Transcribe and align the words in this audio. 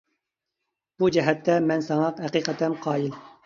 بۇ 1.03 1.11
جەھەتتە 1.19 1.59
مەن 1.67 1.87
ساڭا 1.91 2.11
ھەقىقەتەن 2.25 2.79
قايىل. 2.87 3.19